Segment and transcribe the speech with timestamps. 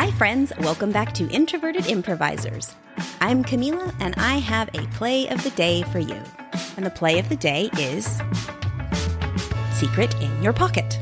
[0.00, 0.50] Hi, friends.
[0.60, 2.74] Welcome back to Introverted Improvisers.
[3.20, 6.18] I'm Camila, and I have a play of the day for you.
[6.78, 8.06] And the play of the day is
[9.74, 10.98] Secret in Your Pocket.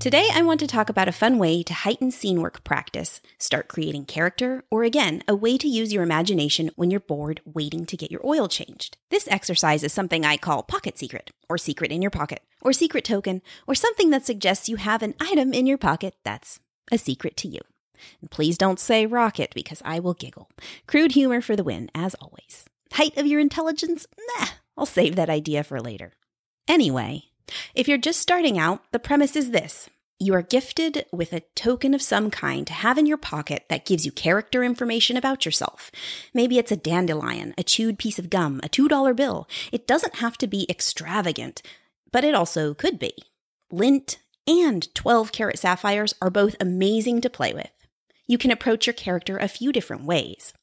[0.00, 3.68] Today, I want to talk about a fun way to heighten scene work practice, start
[3.68, 7.96] creating character, or again, a way to use your imagination when you're bored waiting to
[7.96, 8.96] get your oil changed.
[9.08, 13.04] This exercise is something I call pocket secret, or secret in your pocket, or secret
[13.04, 16.58] token, or something that suggests you have an item in your pocket that's
[16.90, 17.60] a secret to you.
[18.20, 20.50] And please don't say rocket because I will giggle.
[20.86, 22.64] Crude humor for the win, as always.
[22.92, 24.06] Height of your intelligence?
[24.38, 26.12] Nah, I'll save that idea for later.
[26.66, 27.24] Anyway,
[27.74, 29.88] if you're just starting out, the premise is this.
[30.20, 33.86] You are gifted with a token of some kind to have in your pocket that
[33.86, 35.92] gives you character information about yourself.
[36.34, 39.48] Maybe it's a dandelion, a chewed piece of gum, a $2 bill.
[39.70, 41.62] It doesn't have to be extravagant,
[42.10, 43.12] but it also could be.
[43.70, 47.70] Lint and 12 karat sapphires are both amazing to play with.
[48.26, 50.54] You can approach your character a few different ways.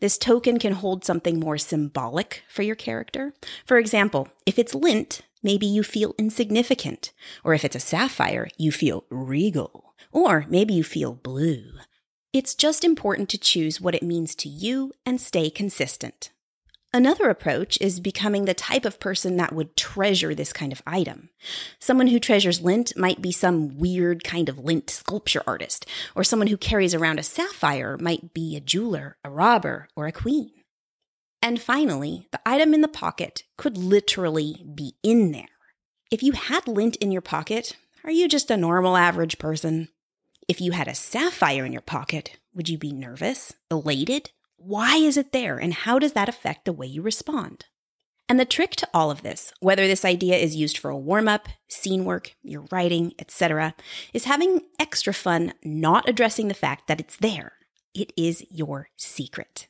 [0.00, 3.34] This token can hold something more symbolic for your character.
[3.64, 7.12] For example, if it's lint, maybe you feel insignificant.
[7.44, 9.94] Or if it's a sapphire, you feel regal.
[10.10, 11.74] Or maybe you feel blue.
[12.32, 16.30] It's just important to choose what it means to you and stay consistent.
[16.92, 21.28] Another approach is becoming the type of person that would treasure this kind of item.
[21.78, 26.46] Someone who treasures lint might be some weird kind of lint sculpture artist, or someone
[26.46, 30.50] who carries around a sapphire might be a jeweler, a robber, or a queen.
[31.42, 35.44] And finally, the item in the pocket could literally be in there.
[36.10, 39.88] If you had lint in your pocket, are you just a normal average person?
[40.48, 45.16] If you had a sapphire in your pocket, would you be nervous, elated, why is
[45.16, 47.64] it there, and how does that affect the way you respond?
[48.28, 51.28] And the trick to all of this, whether this idea is used for a warm
[51.28, 53.74] up, scene work, your writing, etc.,
[54.12, 57.52] is having extra fun not addressing the fact that it's there.
[57.94, 59.68] It is your secret.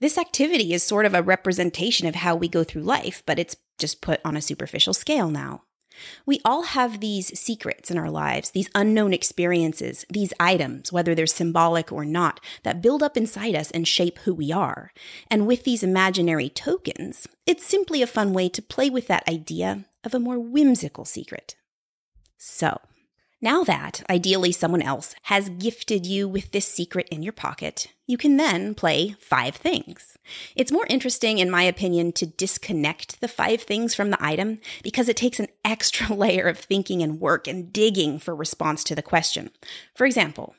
[0.00, 3.56] This activity is sort of a representation of how we go through life, but it's
[3.78, 5.64] just put on a superficial scale now.
[6.26, 11.26] We all have these secrets in our lives, these unknown experiences, these items, whether they're
[11.26, 14.92] symbolic or not, that build up inside us and shape who we are.
[15.30, 19.84] And with these imaginary tokens, it's simply a fun way to play with that idea
[20.02, 21.56] of a more whimsical secret.
[22.36, 22.80] So,
[23.44, 28.16] now that, ideally, someone else has gifted you with this secret in your pocket, you
[28.16, 30.16] can then play five things.
[30.56, 35.10] It's more interesting, in my opinion, to disconnect the five things from the item because
[35.10, 39.02] it takes an extra layer of thinking and work and digging for response to the
[39.02, 39.50] question.
[39.94, 40.54] For example,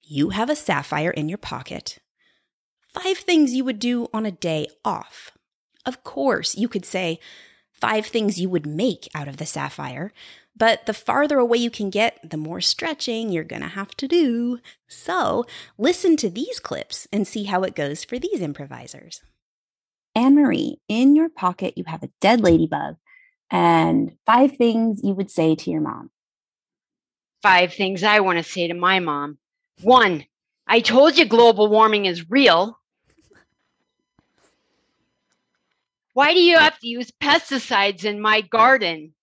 [0.00, 1.98] you have a sapphire in your pocket.
[2.94, 5.32] Five things you would do on a day off.
[5.84, 7.18] Of course, you could say
[7.72, 10.12] five things you would make out of the sapphire,
[10.56, 14.06] but the farther away you can get, the more stretching you're going to have to
[14.06, 14.58] do.
[14.88, 15.46] So
[15.78, 19.22] listen to these clips and see how it goes for these improvisers.
[20.14, 22.96] Ann-Marie, in your pocket, you have a dead ladybug
[23.50, 26.10] and five things you would say to your mom.
[27.42, 29.38] Five things I want to say to my mom.
[29.80, 30.26] One,
[30.66, 32.78] I told you global warming is real.
[36.14, 39.14] Why do you have to use pesticides in my garden?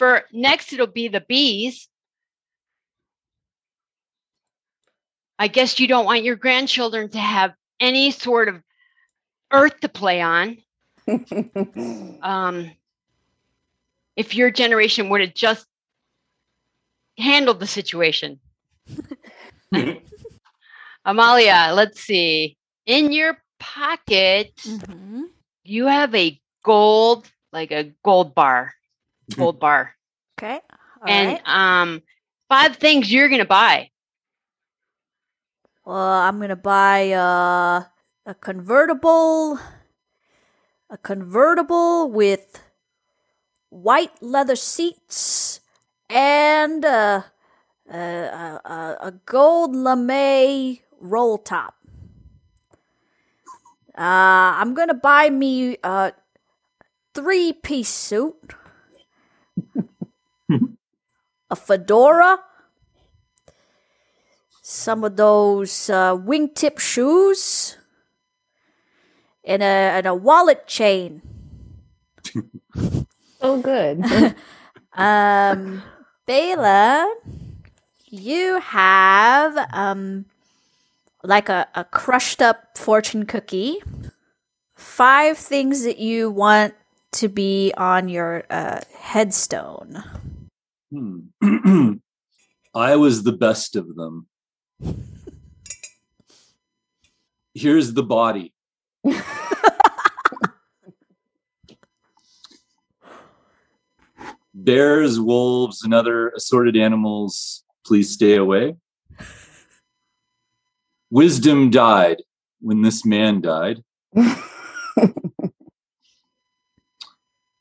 [0.00, 1.86] For next it'll be the bees.
[5.38, 8.62] I guess you don't want your grandchildren to have any sort of
[9.52, 10.56] earth to play on.
[12.22, 12.70] um,
[14.16, 15.66] if your generation would have just
[17.18, 18.40] handled the situation.
[21.04, 22.56] Amalia, let's see.
[22.86, 25.24] In your pocket, mm-hmm.
[25.62, 28.72] you have a gold, like a gold bar
[29.36, 29.94] gold bar.
[30.38, 30.60] Okay.
[31.02, 31.42] All and right.
[31.44, 32.02] um,
[32.48, 33.90] five things you're gonna buy.
[35.84, 37.84] Well, I'm gonna buy uh,
[38.26, 39.58] a convertible,
[40.88, 42.62] a convertible with
[43.70, 45.60] white leather seats
[46.08, 47.22] and uh,
[47.90, 51.74] a, a, a gold lame roll top.
[53.96, 56.12] Uh, I'm gonna buy me a
[57.14, 58.54] three piece suit
[61.50, 62.40] a fedora,
[64.62, 67.76] some of those uh, wingtip shoes,
[69.44, 71.22] and a, and a wallet chain.
[73.40, 74.04] oh, good.
[74.92, 75.82] um,
[76.26, 77.14] Bela,
[78.06, 80.26] you have um,
[81.22, 83.78] like a, a crushed up fortune cookie,
[84.74, 86.74] five things that you want
[87.12, 90.02] to be on your uh, headstone?
[90.92, 91.20] Hmm.
[92.74, 94.26] I was the best of them.
[97.54, 98.52] Here's the body.
[104.54, 108.74] Bears, wolves, and other assorted animals, please stay away.
[111.10, 112.22] Wisdom died
[112.60, 113.82] when this man died.
[114.16, 114.36] and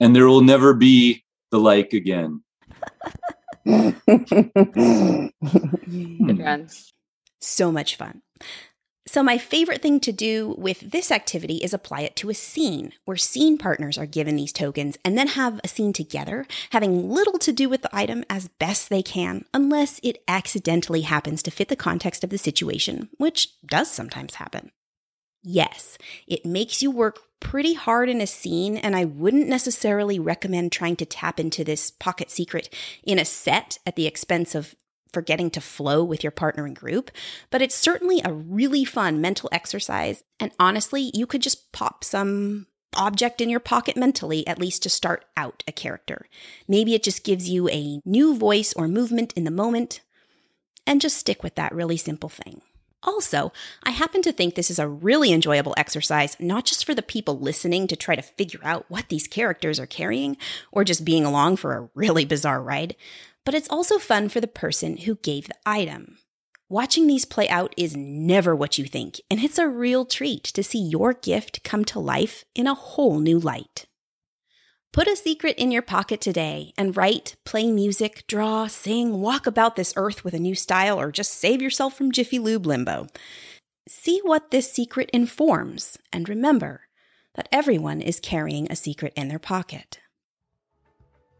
[0.00, 2.42] there will never be the like again.
[5.86, 6.70] Mm.
[7.40, 8.22] so much fun.
[9.08, 12.92] So, my favorite thing to do with this activity is apply it to a scene
[13.04, 17.38] where scene partners are given these tokens and then have a scene together, having little
[17.38, 21.68] to do with the item as best they can, unless it accidentally happens to fit
[21.68, 24.72] the context of the situation, which does sometimes happen.
[25.44, 25.96] Yes,
[26.26, 30.96] it makes you work pretty hard in a scene, and I wouldn't necessarily recommend trying
[30.96, 32.72] to tap into this pocket secret
[33.02, 34.74] in a set at the expense of
[35.12, 37.10] forgetting to flow with your partner and group,
[37.50, 40.22] but it's certainly a really fun mental exercise.
[40.38, 42.66] And honestly, you could just pop some
[42.96, 46.26] object in your pocket mentally, at least to start out a character.
[46.66, 50.00] Maybe it just gives you a new voice or movement in the moment,
[50.86, 52.62] and just stick with that really simple thing.
[53.02, 53.52] Also,
[53.82, 57.38] I happen to think this is a really enjoyable exercise, not just for the people
[57.38, 60.36] listening to try to figure out what these characters are carrying,
[60.72, 62.96] or just being along for a really bizarre ride,
[63.44, 66.18] but it's also fun for the person who gave the item.
[66.68, 70.64] Watching these play out is never what you think, and it's a real treat to
[70.64, 73.86] see your gift come to life in a whole new light.
[74.96, 79.76] Put a secret in your pocket today and write, play music, draw, sing, walk about
[79.76, 83.06] this earth with a new style, or just save yourself from Jiffy Lube limbo.
[83.86, 86.88] See what this secret informs, and remember
[87.34, 89.98] that everyone is carrying a secret in their pocket.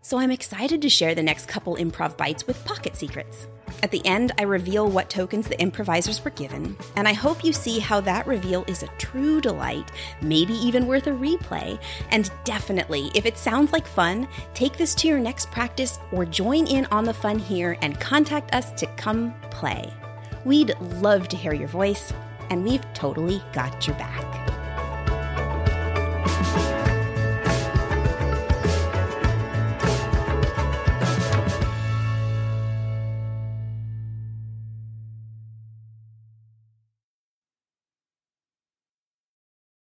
[0.00, 3.46] So I'm excited to share the next couple improv bites with pocket secrets.
[3.82, 7.52] At the end, I reveal what tokens the improvisers were given, and I hope you
[7.52, 9.90] see how that reveal is a true delight,
[10.22, 11.78] maybe even worth a replay.
[12.10, 16.66] And definitely, if it sounds like fun, take this to your next practice or join
[16.66, 19.92] in on the fun here and contact us to come play.
[20.44, 22.12] We'd love to hear your voice,
[22.50, 24.47] and we've totally got your back.